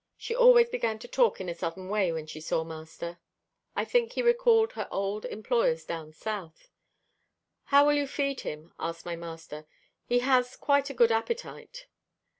She 0.17 0.35
always 0.35 0.67
began 0.67 0.97
to 0.97 1.07
talk 1.07 1.39
in 1.39 1.47
a 1.47 1.53
southern 1.53 1.87
way 1.87 2.11
when 2.11 2.25
she 2.25 2.41
saw 2.41 2.63
master. 2.63 3.19
I 3.75 3.85
think 3.85 4.13
he 4.13 4.23
recalled 4.23 4.73
her 4.73 4.87
old 4.89 5.25
employers 5.25 5.85
down 5.85 6.11
South. 6.11 6.71
"How 7.65 7.85
will 7.85 7.93
you 7.93 8.07
feed 8.07 8.41
him?" 8.41 8.73
asked 8.79 9.05
my 9.05 9.15
master. 9.15 9.67
"He 10.03 10.17
has 10.21 10.55
quite 10.55 10.89
a 10.89 10.95
good 10.95 11.11
appetite." 11.11 11.85